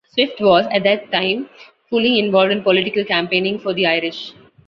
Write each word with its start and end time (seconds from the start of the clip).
Swift 0.15 0.41
was, 0.41 0.65
at 0.71 0.81
this 0.81 0.99
time, 1.11 1.47
fully 1.91 2.17
involved 2.17 2.51
in 2.51 2.63
political 2.63 3.03
campaigning 3.05 3.59
for 3.59 3.71
the 3.71 3.85
Irish. 3.85 4.33